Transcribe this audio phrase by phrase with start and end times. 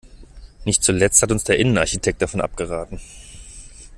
[0.65, 2.99] Nicht zuletzt hat uns der Innenarchitekt davon abgeraten.